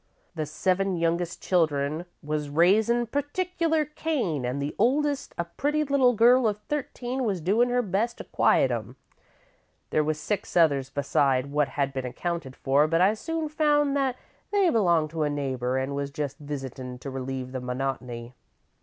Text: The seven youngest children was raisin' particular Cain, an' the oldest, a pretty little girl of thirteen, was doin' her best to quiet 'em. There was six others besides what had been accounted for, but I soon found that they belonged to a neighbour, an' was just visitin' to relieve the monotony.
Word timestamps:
The 0.33 0.47
seven 0.47 0.95
youngest 0.97 1.43
children 1.43 2.05
was 2.23 2.49
raisin' 2.49 3.05
particular 3.05 3.85
Cain, 3.85 4.47
an' 4.47 4.57
the 4.57 4.75
oldest, 4.79 5.35
a 5.37 5.45
pretty 5.45 5.83
little 5.83 6.13
girl 6.13 6.47
of 6.47 6.57
thirteen, 6.61 7.23
was 7.23 7.39
doin' 7.39 7.69
her 7.69 7.83
best 7.83 8.17
to 8.17 8.23
quiet 8.23 8.71
'em. 8.71 8.95
There 9.91 10.03
was 10.03 10.19
six 10.19 10.57
others 10.57 10.89
besides 10.89 11.47
what 11.49 11.67
had 11.67 11.93
been 11.93 12.05
accounted 12.07 12.55
for, 12.55 12.87
but 12.87 12.99
I 12.99 13.13
soon 13.13 13.47
found 13.47 13.95
that 13.95 14.15
they 14.51 14.71
belonged 14.71 15.11
to 15.11 15.21
a 15.21 15.29
neighbour, 15.29 15.77
an' 15.77 15.93
was 15.93 16.09
just 16.09 16.39
visitin' 16.39 16.97
to 16.97 17.11
relieve 17.11 17.51
the 17.51 17.61
monotony. 17.61 18.33